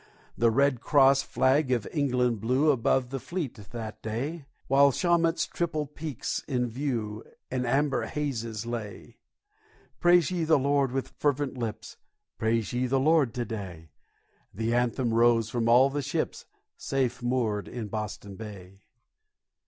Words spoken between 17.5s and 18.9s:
in Boston Bay.